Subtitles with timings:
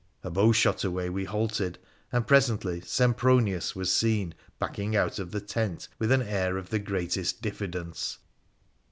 [0.23, 1.77] A bowshot away we halted,
[2.11, 6.79] and presently Sempronius was seen backing out of the tent with an air of the
[6.79, 8.17] greatest diffidence.